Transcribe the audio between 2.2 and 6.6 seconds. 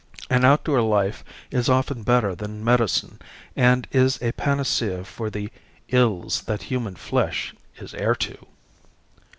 than medicine and is a panacea for the "ills